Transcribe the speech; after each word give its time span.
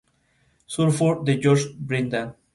El 0.85 1.21
pedido 1.27 1.55
fracasó. 1.55 2.35